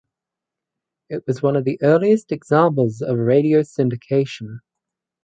It 1.11 1.25
was 1.27 1.37
also 1.37 1.45
one 1.47 1.55
of 1.57 1.63
the 1.63 1.77
earliest 1.83 2.31
examples 2.31 3.03
of 3.03 3.19
radio 3.19 3.61
syndication. 3.61 4.61